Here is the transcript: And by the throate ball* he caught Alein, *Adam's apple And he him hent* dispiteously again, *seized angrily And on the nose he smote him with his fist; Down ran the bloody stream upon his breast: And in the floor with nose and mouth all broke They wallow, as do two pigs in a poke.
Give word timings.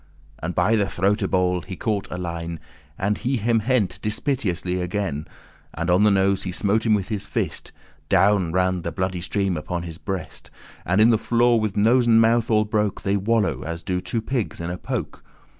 And 0.39 0.55
by 0.55 0.75
the 0.77 0.89
throate 0.89 1.29
ball* 1.29 1.61
he 1.61 1.75
caught 1.75 2.09
Alein, 2.09 2.53
*Adam's 2.57 2.57
apple 2.57 2.67
And 2.97 3.17
he 3.19 3.37
him 3.37 3.59
hent* 3.59 3.99
dispiteously 4.01 4.81
again, 4.81 5.27
*seized 5.27 5.27
angrily 5.27 5.69
And 5.75 5.89
on 5.91 6.03
the 6.03 6.09
nose 6.09 6.41
he 6.41 6.51
smote 6.51 6.87
him 6.87 6.95
with 6.95 7.09
his 7.09 7.27
fist; 7.27 7.71
Down 8.09 8.51
ran 8.51 8.81
the 8.81 8.91
bloody 8.91 9.21
stream 9.21 9.55
upon 9.55 9.83
his 9.83 9.99
breast: 9.99 10.49
And 10.87 11.01
in 11.01 11.11
the 11.11 11.19
floor 11.19 11.59
with 11.59 11.77
nose 11.77 12.07
and 12.07 12.19
mouth 12.19 12.49
all 12.49 12.65
broke 12.65 13.03
They 13.03 13.15
wallow, 13.15 13.61
as 13.61 13.83
do 13.83 14.01
two 14.01 14.23
pigs 14.23 14.59
in 14.59 14.71
a 14.71 14.77
poke. 14.79 15.23